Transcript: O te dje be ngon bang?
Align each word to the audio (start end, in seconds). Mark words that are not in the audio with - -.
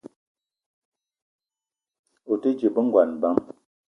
O 2.31 2.33
te 2.41 2.49
dje 2.57 2.69
be 2.73 2.81
ngon 2.87 3.09
bang? 3.21 3.39